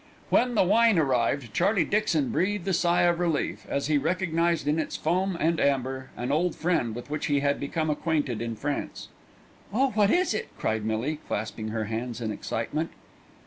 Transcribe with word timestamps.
When 0.31 0.55
the 0.55 0.63
wine 0.63 0.97
arrived 0.97 1.53
Charlie 1.53 1.85
Dixon 1.85 2.29
breathed 2.31 2.67
a 2.67 2.73
sigh 2.73 3.03
of 3.03 3.19
relief, 3.19 3.67
as 3.69 3.85
he 3.85 3.99
recognised 3.99 4.67
in 4.67 4.79
its 4.79 4.97
foam 4.97 5.37
and 5.39 5.59
amber 5.59 6.09
an 6.17 6.31
old 6.31 6.55
friend 6.55 6.95
with 6.95 7.11
which 7.11 7.27
he 7.27 7.41
had 7.41 7.59
become 7.59 7.91
acquainted 7.91 8.41
in 8.41 8.55
France. 8.55 9.09
"Oh! 9.71 9.91
what 9.91 10.09
is 10.09 10.33
it?" 10.33 10.47
cried 10.57 10.83
Millie, 10.85 11.19
clasping 11.27 11.67
her 11.67 11.83
hands 11.83 12.19
in 12.19 12.31
excitement. 12.31 12.89